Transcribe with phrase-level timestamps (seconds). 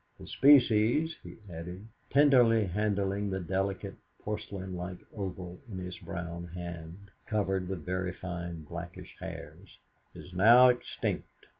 [0.19, 7.11] The species," he added, tenderly handling the delicate, porcelain like oval in his brown hand
[7.27, 9.77] covered with very fine, blackish hairs,
[10.15, 11.27] "is now extinct."